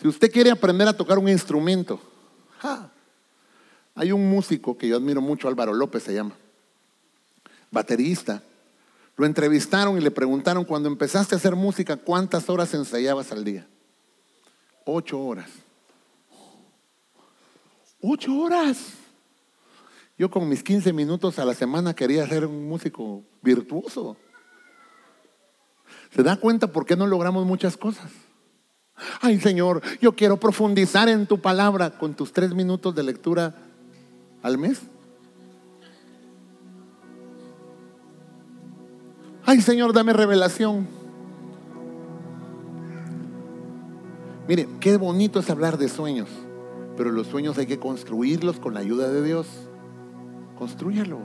[0.00, 2.00] Si usted quiere aprender a tocar un instrumento,
[3.94, 6.34] hay un músico que yo admiro mucho, Álvaro López se llama,
[7.70, 8.42] baterista,
[9.16, 13.66] lo entrevistaron y le preguntaron, cuando empezaste a hacer música, ¿cuántas horas ensayabas al día?
[14.86, 15.50] Ocho horas.
[18.00, 18.78] Ocho horas.
[20.20, 24.18] Yo con mis 15 minutos a la semana quería ser un músico virtuoso.
[26.14, 28.10] ¿Se da cuenta por qué no logramos muchas cosas?
[29.22, 33.54] Ay Señor, yo quiero profundizar en tu palabra con tus tres minutos de lectura
[34.42, 34.82] al mes.
[39.46, 40.86] Ay Señor, dame revelación.
[44.46, 46.28] Mire, qué bonito es hablar de sueños,
[46.98, 49.69] Pero los sueños hay que construirlos con la ayuda de Dios.
[50.60, 51.20] Construyalos.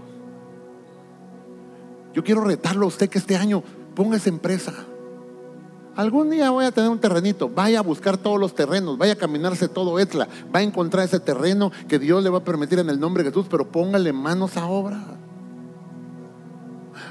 [2.13, 3.61] Yo quiero retarlo a usted que este año
[3.93, 4.71] ponga esa empresa.
[5.97, 7.49] Algún día voy a tener un terrenito.
[7.49, 8.97] Vaya a buscar todos los terrenos.
[8.97, 10.29] Vaya a caminarse todo Etla.
[10.55, 13.29] Va a encontrar ese terreno que Dios le va a permitir en el nombre de
[13.29, 15.03] Jesús, pero póngale manos a obra.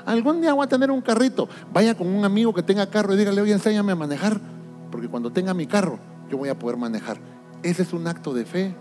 [0.06, 1.46] Algún día voy a tener un carrito.
[1.74, 4.40] Vaya con un amigo que tenga carro y dígale, oye, enséñame a manejar.
[4.90, 5.98] Porque cuando tenga mi carro,
[6.30, 7.18] yo voy a poder manejar.
[7.62, 8.74] Ese es un acto de fe.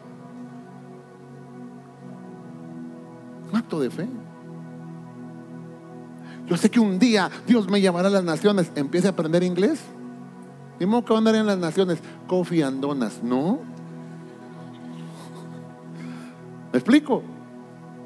[3.54, 4.08] Un acto de fe.
[6.48, 8.72] Yo sé que un día Dios me llamará a las naciones.
[8.74, 9.80] Empiece a aprender inglés.
[10.80, 12.00] ¿Y modo que a en las naciones?
[12.28, 12.84] Coffee and.
[13.22, 13.60] No.
[16.72, 17.22] ¿Me explico?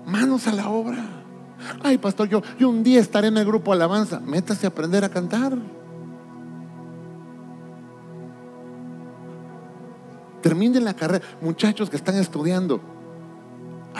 [0.06, 1.06] Manos a la obra.
[1.82, 4.20] Ay, pastor, yo, yo un día estaré en el grupo alabanza.
[4.20, 5.58] Métase a aprender a cantar.
[10.42, 11.26] Terminen la carrera.
[11.40, 12.97] Muchachos que están estudiando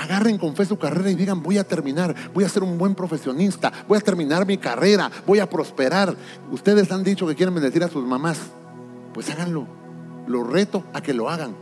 [0.08, 2.96] agarren con fe su carrera y digan, voy a terminar, voy a ser un buen
[2.96, 6.16] profesionista, voy a terminar mi carrera, voy a prosperar.
[6.50, 8.40] Ustedes han dicho que quieren bendecir a sus mamás,
[9.14, 9.68] pues háganlo.
[10.28, 11.56] Lo reto a que lo hagan.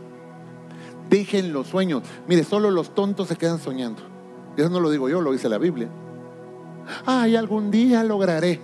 [1.10, 2.02] Dejen los sueños.
[2.26, 4.02] Mire, solo los tontos se quedan soñando.
[4.56, 5.88] Eso no lo digo yo, lo dice la Biblia.
[7.04, 8.60] Ay, algún día lograré.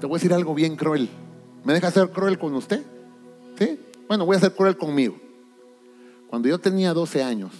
[0.00, 1.08] Te voy a decir algo bien cruel.
[1.64, 2.82] ¿Me deja ser cruel con usted?
[3.58, 3.78] ¿Sí?
[4.08, 5.16] Bueno, voy a ser cruel conmigo.
[6.32, 7.52] Cuando yo tenía 12 años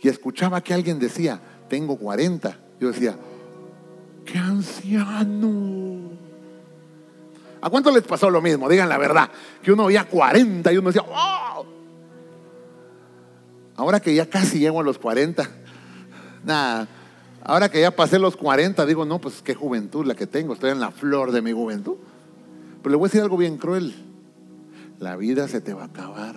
[0.00, 3.16] y escuchaba que alguien decía, tengo 40, yo decía,
[4.24, 6.12] qué anciano.
[7.60, 8.68] ¿A cuánto les pasó lo mismo?
[8.68, 9.28] Digan la verdad.
[9.60, 11.66] Que uno veía 40 y uno decía, ¡oh!
[13.74, 15.50] Ahora que ya casi llego a los 40,
[16.44, 16.86] nada,
[17.42, 20.70] ahora que ya pasé los 40, digo, no, pues qué juventud la que tengo, estoy
[20.70, 21.96] en la flor de mi juventud.
[22.84, 23.96] Pero le voy a decir algo bien cruel.
[25.00, 26.36] La vida se te va a acabar.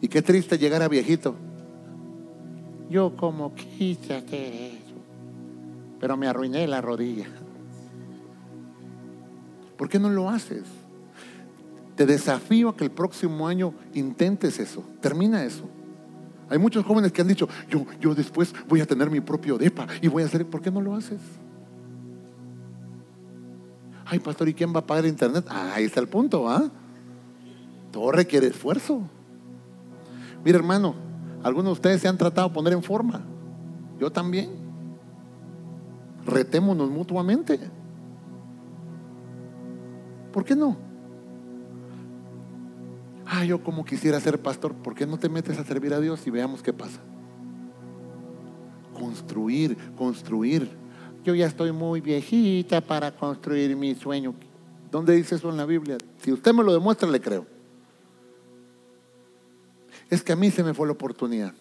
[0.00, 1.34] Y qué triste llegar a viejito.
[2.90, 4.94] Yo como quise hacer eso,
[6.00, 7.26] pero me arruiné la rodilla.
[9.76, 10.64] ¿Por qué no lo haces?
[11.96, 15.64] Te desafío a que el próximo año intentes eso, termina eso.
[16.50, 19.86] Hay muchos jóvenes que han dicho, yo, yo después voy a tener mi propio DEPA
[20.02, 21.20] y voy a hacer, ¿por qué no lo haces?
[24.04, 25.46] Ay, pastor, ¿y quién va a pagar internet?
[25.48, 26.70] Ah, ahí está el punto, ¿ah?
[27.90, 29.02] Todo requiere esfuerzo.
[30.44, 30.94] Mira, hermano,
[31.42, 33.22] algunos de ustedes se han tratado de poner en forma.
[33.98, 34.50] Yo también.
[36.26, 37.58] Retémonos mutuamente.
[40.32, 40.76] ¿Por qué no?
[43.26, 44.74] Ah, yo como quisiera ser pastor.
[44.74, 47.00] ¿Por qué no te metes a servir a Dios y veamos qué pasa?
[48.98, 50.70] Construir, construir.
[51.24, 54.34] Yo ya estoy muy viejita para construir mi sueño.
[54.90, 55.96] ¿Dónde dice eso en la Biblia?
[56.18, 57.53] Si usted me lo demuestra, le creo
[60.10, 61.54] es que a mí se me fue la oportunidad.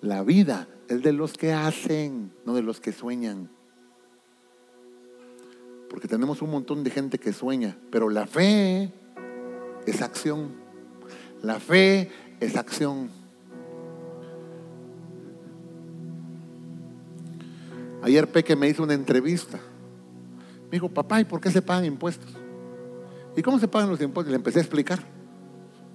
[0.00, 3.50] La vida es de los que hacen, no de los que sueñan.
[5.90, 8.92] Porque tenemos un montón de gente que sueña, pero la fe
[9.86, 10.52] es acción.
[11.42, 13.10] La fe es acción.
[18.02, 19.58] Ayer Peque me hizo una entrevista.
[20.64, 22.30] Me dijo, papá, ¿y por qué se pagan impuestos?
[23.36, 24.30] ¿Y cómo se pagan los impuestos?
[24.30, 25.17] Le empecé a explicar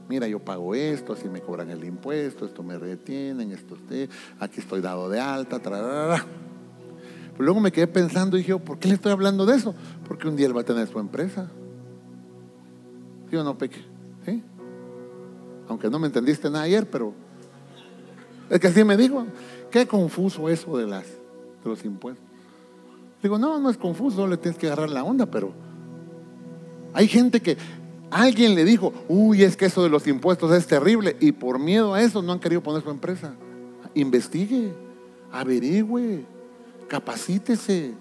[0.09, 3.77] mira, yo pago esto, así me cobran el impuesto, esto me retienen, esto
[4.39, 6.25] aquí estoy dado de alta, Pero
[7.37, 9.73] luego me quedé pensando y dije, ¿por qué le estoy hablando de eso?
[10.07, 11.49] Porque un día él va a tener su empresa.
[13.29, 13.83] ¿Sí o no, Peque?
[14.25, 14.43] ¿Sí?
[15.67, 17.13] Aunque no me entendiste nada ayer, pero
[18.49, 19.25] es que así me dijo.
[19.71, 22.23] Qué confuso eso de, las, de los impuestos.
[23.23, 25.53] Digo, no, no es confuso, le tienes que agarrar la onda, pero
[26.93, 27.57] hay gente que
[28.13, 31.95] Alguien le dijo, uy, es que eso de los impuestos es terrible y por miedo
[31.95, 33.34] a eso no han querido poner su empresa.
[33.95, 34.71] Investigue,
[35.32, 36.23] averigüe,
[36.88, 37.95] capacítese.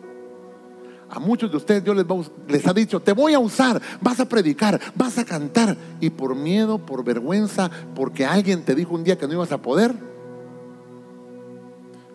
[1.08, 2.06] A muchos de ustedes Dios les,
[2.46, 5.78] les, ha dicho, te voy a usar, vas a predicar, vas a cantar.
[5.98, 9.62] Y por miedo, por vergüenza, porque alguien te dijo un día que no ibas a
[9.62, 9.94] poder.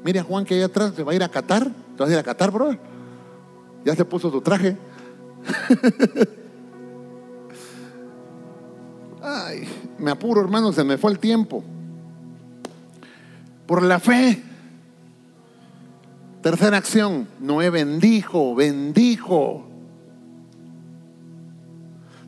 [0.04, 1.64] Mire a Juan que ahí atrás se va a ir a Qatar.
[1.64, 2.78] ¿Te vas a ir a Qatar, bro?
[3.84, 4.78] Ya se puso su traje.
[9.30, 9.68] Ay,
[10.00, 11.62] me apuro, hermano, se me fue el tiempo.
[13.66, 14.42] Por la fe.
[16.42, 19.68] Tercera acción, Noé bendijo, bendijo.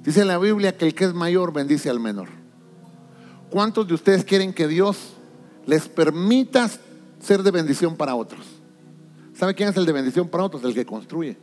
[0.03, 2.27] Dice la Biblia que el que es mayor bendice al menor.
[3.49, 5.13] ¿Cuántos de ustedes quieren que Dios
[5.65, 6.69] les permita
[7.21, 8.45] ser de bendición para otros?
[9.35, 10.65] ¿Sabe quién es el de bendición para otros?
[10.65, 11.37] El que construye.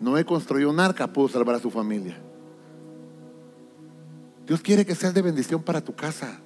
[0.00, 2.16] Noé construyó un arca, pudo salvar a su familia.
[4.46, 6.38] Dios quiere que seas de bendición para tu casa.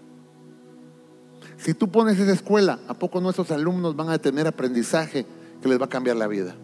[1.59, 5.27] Si tú pones esa escuela, ¿a poco nuestros alumnos van a tener aprendizaje
[5.61, 6.55] que les va a cambiar la vida?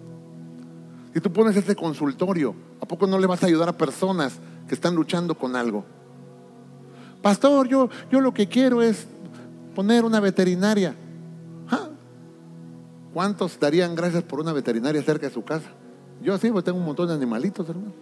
[1.12, 4.74] Si tú pones ese consultorio, ¿a poco no le vas a ayudar a personas que
[4.74, 5.84] están luchando con algo?
[7.20, 9.06] Pastor, yo, yo lo que quiero es
[9.74, 10.94] poner una veterinaria.
[11.70, 11.88] Ah,
[13.12, 15.68] ¿Cuántos darían gracias por una veterinaria cerca de su casa?
[16.22, 17.92] Yo sí, porque tengo un montón de animalitos, hermano.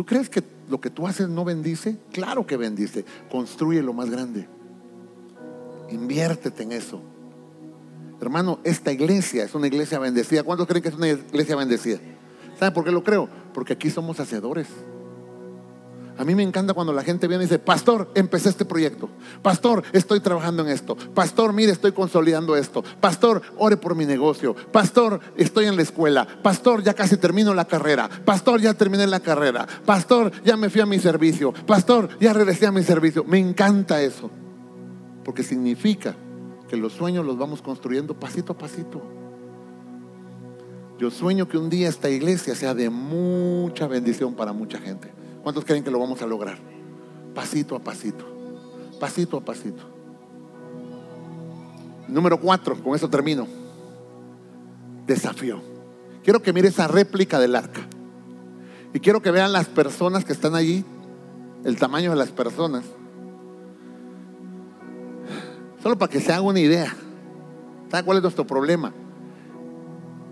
[0.00, 1.98] ¿Tú crees que lo que tú haces no bendice?
[2.10, 3.04] Claro que bendice.
[3.30, 4.48] Construye lo más grande.
[5.90, 7.02] Inviértete en eso.
[8.18, 10.42] Hermano, esta iglesia es una iglesia bendecida.
[10.42, 11.98] ¿Cuántos creen que es una iglesia bendecida?
[12.58, 13.28] ¿Saben por qué lo creo?
[13.52, 14.68] Porque aquí somos hacedores.
[16.18, 19.08] A mí me encanta cuando la gente viene y dice, pastor, empecé este proyecto.
[19.42, 20.96] Pastor, estoy trabajando en esto.
[20.96, 22.84] Pastor, mire, estoy consolidando esto.
[23.00, 24.54] Pastor, ore por mi negocio.
[24.54, 26.26] Pastor, estoy en la escuela.
[26.42, 28.08] Pastor, ya casi termino la carrera.
[28.24, 29.66] Pastor, ya terminé la carrera.
[29.86, 31.52] Pastor, ya me fui a mi servicio.
[31.52, 33.24] Pastor, ya regresé a mi servicio.
[33.24, 34.30] Me encanta eso.
[35.24, 36.14] Porque significa
[36.68, 39.02] que los sueños los vamos construyendo pasito a pasito.
[40.98, 45.19] Yo sueño que un día esta iglesia sea de mucha bendición para mucha gente.
[45.42, 46.58] ¿Cuántos creen que lo vamos a lograr?
[47.34, 48.24] Pasito a pasito,
[48.98, 49.82] pasito a pasito.
[52.08, 53.46] Número cuatro, con eso termino.
[55.06, 55.60] Desafío.
[56.22, 57.80] Quiero que mire esa réplica del arca.
[58.92, 60.84] Y quiero que vean las personas que están allí,
[61.64, 62.84] el tamaño de las personas.
[65.82, 66.94] Solo para que se haga una idea.
[67.90, 68.92] ¿Sabe cuál es nuestro problema?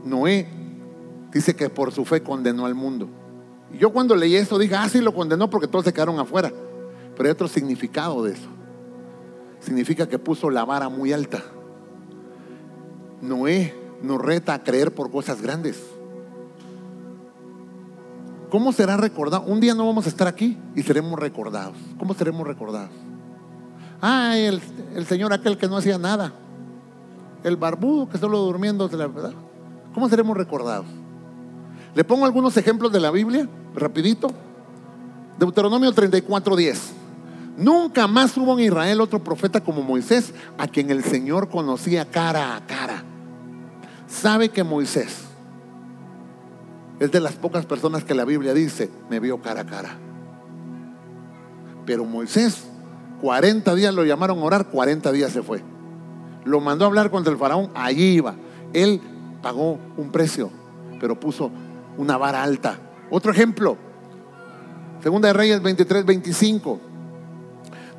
[0.04, 0.48] Noé
[1.32, 3.08] dice que por su fe condenó al mundo.
[3.72, 6.52] Yo cuando leí eso dije, ah, sí lo condenó porque todos se quedaron afuera.
[7.16, 8.48] Pero hay otro significado de eso.
[9.60, 11.42] Significa que puso la vara muy alta.
[13.20, 15.82] Noé nos reta a creer por cosas grandes.
[18.50, 19.42] ¿Cómo será recordado?
[19.42, 21.76] Un día no vamos a estar aquí y seremos recordados.
[21.98, 22.90] ¿Cómo seremos recordados?
[24.00, 24.62] Ay, el,
[24.94, 26.32] el señor aquel que no hacía nada.
[27.44, 29.34] El barbudo que solo durmiendo, ¿verdad?
[29.92, 30.86] ¿Cómo seremos recordados?
[31.98, 34.30] Le pongo algunos ejemplos de la Biblia, rapidito.
[35.36, 36.92] Deuteronomio 34:10.
[37.56, 42.54] Nunca más hubo en Israel otro profeta como Moisés, a quien el Señor conocía cara
[42.54, 43.02] a cara.
[44.06, 45.22] Sabe que Moisés
[47.00, 49.96] es de las pocas personas que la Biblia dice, me vio cara a cara.
[51.84, 52.62] Pero Moisés,
[53.22, 55.64] 40 días lo llamaron a orar, 40 días se fue.
[56.44, 58.36] Lo mandó a hablar contra el faraón, allí iba.
[58.72, 59.00] Él
[59.42, 60.52] pagó un precio,
[61.00, 61.50] pero puso
[61.98, 62.78] una vara alta.
[63.10, 63.76] Otro ejemplo,
[65.02, 66.80] Segunda de Reyes 23, 25.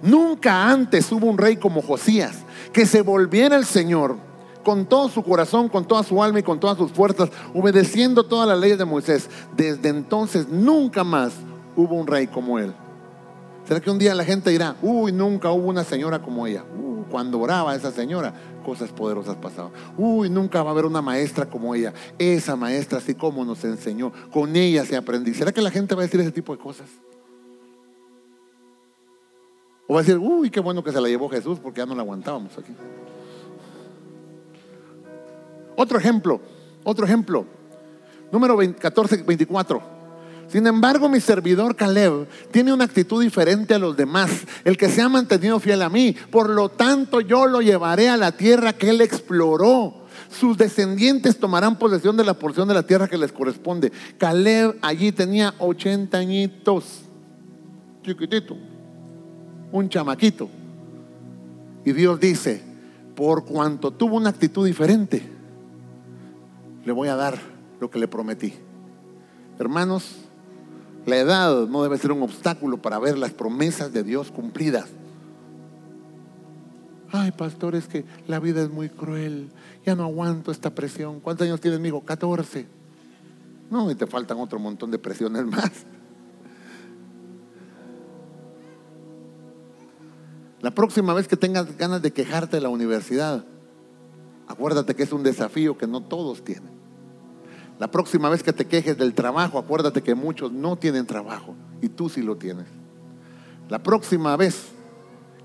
[0.01, 2.37] Nunca antes hubo un rey como Josías
[2.73, 4.17] que se volviera al Señor
[4.63, 8.47] con todo su corazón, con toda su alma y con todas sus fuerzas, obedeciendo todas
[8.47, 9.29] las leyes de Moisés.
[9.55, 11.33] Desde entonces nunca más
[11.75, 12.73] hubo un rey como él.
[13.69, 16.63] ¿Será que un día la gente dirá, uy, nunca hubo una señora como ella?
[16.75, 18.33] Uh, cuando oraba esa señora,
[18.65, 19.71] cosas poderosas pasaban.
[19.95, 21.93] Uy, nunca va a haber una maestra como ella.
[22.17, 25.35] Esa maestra, así como nos enseñó, con ella se aprendí.
[25.35, 26.87] ¿Será que la gente va a decir ese tipo de cosas?
[29.87, 31.93] O va a decir, uy, qué bueno que se la llevó Jesús porque ya no
[31.93, 32.73] la aguantábamos aquí.
[35.75, 36.41] Otro ejemplo,
[36.83, 37.45] otro ejemplo.
[38.31, 39.98] Número 14, 24.
[40.49, 44.31] Sin embargo, mi servidor Caleb tiene una actitud diferente a los demás,
[44.63, 46.15] el que se ha mantenido fiel a mí.
[46.31, 49.93] Por lo tanto, yo lo llevaré a la tierra que él exploró.
[50.31, 53.91] Sus descendientes tomarán posesión de la porción de la tierra que les corresponde.
[54.17, 57.01] Caleb allí tenía 80 añitos,
[58.03, 58.57] chiquitito,
[59.71, 60.49] un chamaquito.
[61.85, 62.63] Y Dios dice,
[63.15, 65.21] por cuanto tuvo una actitud diferente,
[66.85, 67.37] le voy a dar
[67.79, 68.53] lo que le prometí.
[69.59, 70.28] Hermanos,
[71.09, 74.89] la edad no debe ser un obstáculo para ver las promesas de Dios cumplidas.
[77.11, 79.49] Ay, pastor, es que la vida es muy cruel.
[79.85, 81.19] Ya no aguanto esta presión.
[81.19, 82.01] ¿Cuántos años tienes, amigo?
[82.05, 82.67] 14.
[83.71, 85.71] No, y te faltan otro montón de presiones más.
[90.61, 93.45] La próxima vez que tengas ganas de quejarte de la universidad,
[94.47, 96.78] acuérdate que es un desafío que no todos tienen.
[97.79, 101.87] La próxima vez que te quejes del trabajo, acuérdate que muchos no tienen trabajo y
[101.87, 102.67] tú sí lo tienes.
[103.69, 104.67] La próxima vez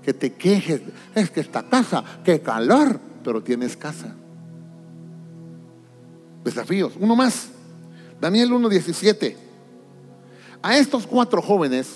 [0.03, 0.81] que te quejes,
[1.15, 4.13] es que esta casa, qué calor, pero tienes casa.
[6.43, 6.93] Desafíos.
[6.99, 7.49] Uno más.
[8.21, 9.35] Daniel 1.17.
[10.61, 11.87] A estos cuatro jóvenes,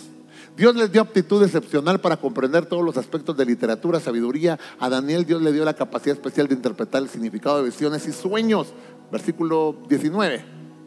[0.58, 4.58] Dios les dio aptitud excepcional para comprender todos los aspectos de literatura, sabiduría.
[4.80, 8.12] A Daniel Dios le dio la capacidad especial de interpretar el significado de visiones y
[8.12, 8.74] sueños
[9.12, 10.44] versículo 19.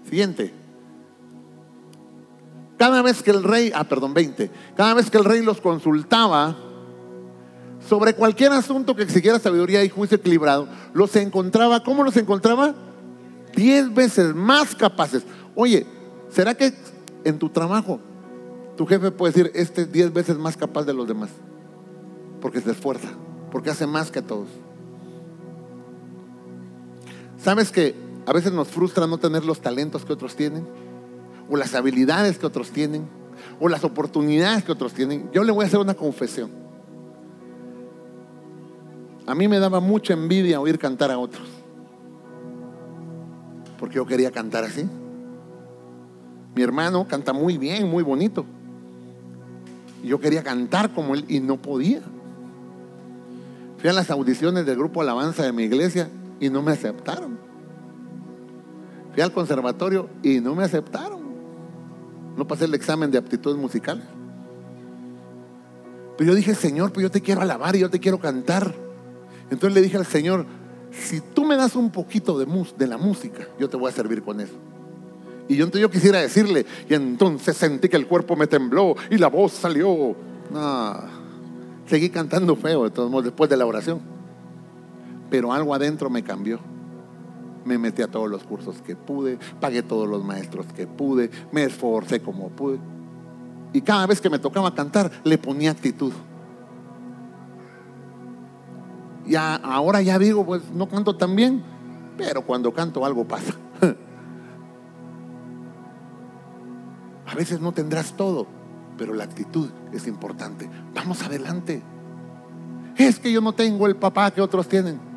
[0.09, 0.53] Siguiente.
[2.77, 6.57] cada vez que el rey, ah, perdón, 20, cada vez que el rey los consultaba
[7.89, 12.75] sobre cualquier asunto que exigiera sabiduría y juicio equilibrado, los encontraba, ¿cómo los encontraba?
[13.55, 15.23] Diez veces más capaces.
[15.55, 15.87] Oye,
[16.31, 16.75] ¿será que
[17.25, 18.01] en tu trabajo
[18.77, 21.31] tu jefe puede decir, este es diez veces más capaz de los demás?
[22.41, 23.11] Porque se esfuerza,
[23.53, 24.49] porque hace más que todos.
[27.43, 27.95] ¿Sabes que
[28.27, 30.67] a veces nos frustra no tener los talentos que otros tienen?
[31.51, 33.07] O las habilidades que otros tienen?
[33.61, 35.31] O las oportunidades que otros tienen.
[35.33, 36.51] Yo le voy a hacer una confesión.
[39.27, 41.49] A mí me daba mucha envidia oír cantar a otros.
[43.79, 44.89] Porque yo quería cantar así.
[46.55, 48.45] Mi hermano canta muy bien, muy bonito.
[50.05, 52.03] Yo quería cantar como él y no podía.
[53.79, 56.09] Fui a las audiciones del grupo Alabanza de mi iglesia
[56.39, 57.52] y no me aceptaron.
[59.13, 61.21] Fui al conservatorio y no me aceptaron.
[62.37, 64.05] No pasé el examen de aptitudes musicales.
[66.17, 68.75] Pero yo dije, Señor, pues yo te quiero alabar y yo te quiero cantar.
[69.51, 70.47] Entonces le dije al Señor,
[70.91, 72.47] si tú me das un poquito de,
[72.79, 74.55] de la música, yo te voy a servir con eso.
[75.49, 79.19] Y yo, entonces yo quisiera decirle, y entonces sentí que el cuerpo me tembló y
[79.19, 80.15] la voz salió.
[81.87, 84.01] Seguí cantando feo de todos modos después de la oración.
[85.29, 86.61] Pero algo adentro me cambió.
[87.65, 91.65] Me metí a todos los cursos que pude, pagué todos los maestros que pude, me
[91.65, 92.79] esforcé como pude.
[93.73, 96.13] Y cada vez que me tocaba cantar, le ponía actitud.
[99.27, 101.63] Ya, ahora ya digo, pues no canto tan bien,
[102.17, 103.55] pero cuando canto algo pasa.
[107.27, 108.47] A veces no tendrás todo,
[108.99, 110.69] pero la actitud es importante.
[110.95, 111.83] Vamos adelante.
[112.97, 115.12] Es que yo no tengo el papá que otros tienen.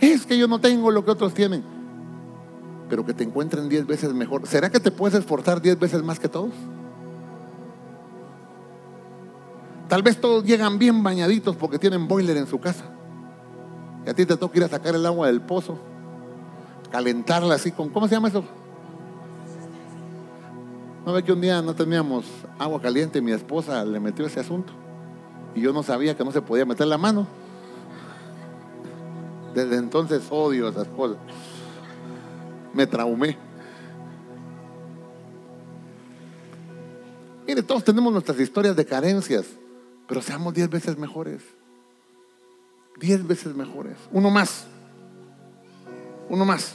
[0.00, 1.62] Es que yo no tengo lo que otros tienen.
[2.88, 4.46] Pero que te encuentren diez veces mejor.
[4.46, 6.52] ¿Será que te puedes esforzar diez veces más que todos?
[9.88, 12.84] Tal vez todos llegan bien bañaditos porque tienen boiler en su casa.
[14.06, 15.78] Y a ti te toca ir a sacar el agua del pozo,
[16.90, 18.44] calentarla así con, ¿cómo se llama eso?
[21.04, 22.26] No ve que un día no teníamos
[22.58, 24.74] agua caliente y mi esposa le metió ese asunto.
[25.54, 27.26] Y yo no sabía que no se podía meter la mano.
[29.54, 31.18] Desde entonces odio esas cosas.
[32.72, 33.36] Me traumé.
[37.46, 39.46] Mire, todos tenemos nuestras historias de carencias.
[40.06, 41.42] Pero seamos diez veces mejores.
[42.98, 43.96] Diez veces mejores.
[44.12, 44.66] Uno más.
[46.28, 46.74] Uno más.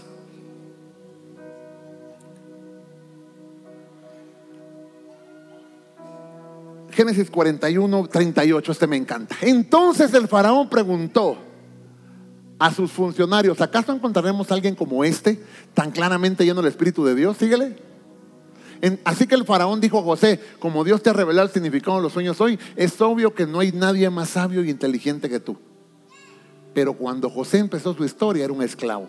[6.91, 9.35] Génesis 41, 38, este me encanta.
[9.41, 11.37] Entonces el faraón preguntó
[12.63, 15.37] a sus funcionarios, ¿acaso encontraremos a alguien como este,
[15.73, 17.35] tan claramente lleno del Espíritu de Dios?
[17.35, 17.75] Síguele
[19.03, 22.03] así que el faraón dijo a José, como Dios te ha revelado el significado de
[22.03, 25.57] los sueños hoy, es obvio que no hay nadie más sabio y inteligente que tú.
[26.73, 29.07] Pero cuando José empezó su historia era un esclavo.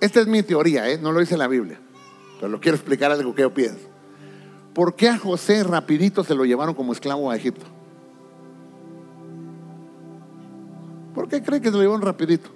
[0.00, 0.98] Esta es mi teoría, ¿eh?
[0.98, 1.80] no lo dice la Biblia,
[2.38, 3.88] pero lo quiero explicar algo que yo pienso.
[4.74, 7.73] ¿Por qué a José rapidito se lo llevaron como esclavo a Egipto?
[11.14, 12.50] ¿Por qué cree que se lo llevaron rapidito?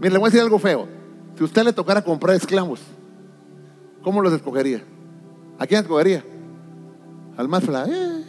[0.00, 0.88] Mire, le voy a decir algo feo.
[1.36, 2.80] Si usted le tocara comprar esclavos,
[4.02, 4.82] ¿Cómo los escogería?
[5.58, 6.24] ¿A quién escogería?
[7.36, 8.24] Al más fla, eh,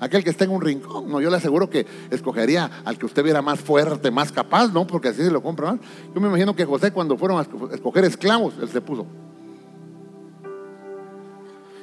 [0.00, 1.08] aquel que esté en un rincón.
[1.08, 4.86] No, yo le aseguro que escogería al que usted viera más fuerte, más capaz, ¿no?
[4.86, 5.80] Porque así se lo compra más.
[6.14, 9.06] Yo me imagino que José cuando fueron a escoger esclavos, él se puso.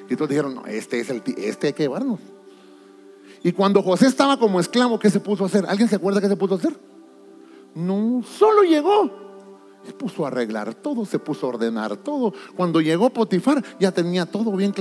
[0.10, 2.20] Y todos dijeron, no, este es el este hay que llevarnos.
[3.44, 5.66] Y cuando José estaba como esclavo, ¿qué se puso a hacer?
[5.68, 6.80] ¿Alguien se acuerda qué se puso a hacer?
[7.74, 9.22] No, solo llegó
[9.86, 12.34] se puso a arreglar todo, se puso a ordenar todo.
[12.56, 14.74] Cuando llegó Potifar ya tenía todo bien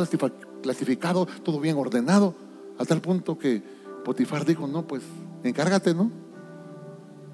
[0.62, 2.34] clasificado, todo bien ordenado,
[2.78, 3.62] a tal punto que
[4.04, 5.02] Potifar dijo, no, pues
[5.44, 6.10] encárgate, ¿no?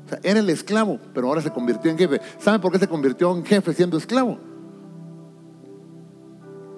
[0.04, 2.20] O sea, era el esclavo, pero ahora se convirtió en jefe.
[2.38, 4.38] ¿Sabe por qué se convirtió en jefe siendo esclavo?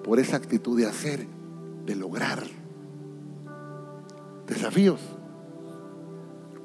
[0.03, 1.27] Por esa actitud de hacer,
[1.85, 2.43] de lograr
[4.49, 4.99] desafíos.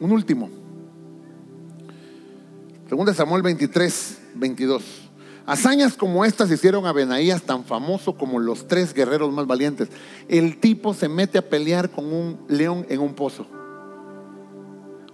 [0.01, 0.51] Un último.
[2.89, 4.83] Según Samuel 23, 22.
[5.47, 9.89] Hazañas como estas hicieron a Benaías tan famoso como los tres guerreros más valientes.
[10.29, 13.47] El tipo se mete a pelear con un león en un pozo.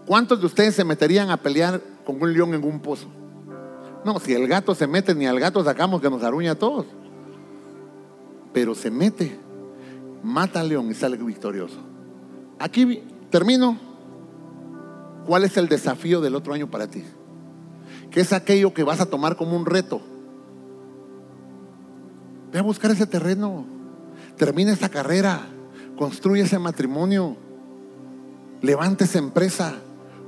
[0.07, 3.09] ¿Cuántos de ustedes se meterían a pelear con un león en un pozo?
[4.05, 6.87] No, si el gato se mete, ni al gato sacamos que nos aruña a todos.
[8.53, 9.37] Pero se mete,
[10.23, 11.89] mata al león y sale victorioso.
[12.61, 13.76] Aquí termino.
[15.26, 17.02] ¿Cuál es el desafío del otro año para ti?
[18.11, 20.00] que es aquello que vas a tomar como un reto.
[22.52, 23.64] Ve a buscar ese terreno.
[24.36, 25.46] Termina esa carrera.
[25.96, 27.36] Construye ese matrimonio.
[28.62, 29.74] Levanta esa empresa.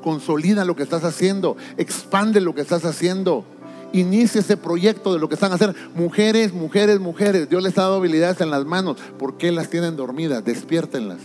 [0.03, 1.57] Consolida lo que estás haciendo.
[1.77, 3.45] Expande lo que estás haciendo.
[3.93, 5.77] Inicia ese proyecto de lo que están haciendo.
[5.95, 7.49] Mujeres, mujeres, mujeres.
[7.49, 8.99] Dios les ha dado habilidades en las manos.
[9.19, 10.45] ¿Por qué las tienen dormidas?
[10.45, 11.19] Despiértenlas.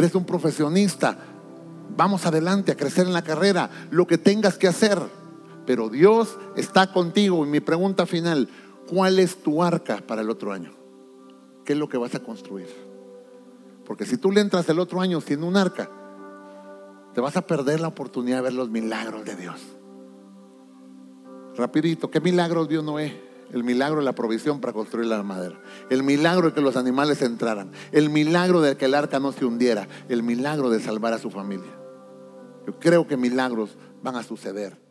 [0.00, 1.14] Eres un profesionista.
[1.94, 3.68] Vamos adelante a crecer en la carrera.
[3.90, 4.98] Lo que tengas que hacer.
[5.66, 7.44] Pero Dios está contigo.
[7.44, 8.48] Y mi pregunta final,
[8.88, 10.72] ¿cuál es tu arca para el otro año?
[11.66, 12.68] ¿Qué es lo que vas a construir?
[13.84, 15.90] Porque si tú le entras el otro año sin un arca,
[17.12, 19.60] te vas a perder la oportunidad de ver los milagros de Dios.
[21.58, 23.29] Rapidito, ¿qué milagros vio Noé?
[23.52, 25.60] El milagro de la provisión para construir la madera.
[25.90, 27.72] El milagro de que los animales entraran.
[27.92, 29.88] El milagro de que el arca no se hundiera.
[30.08, 31.70] El milagro de salvar a su familia.
[32.66, 34.89] Yo creo que milagros van a suceder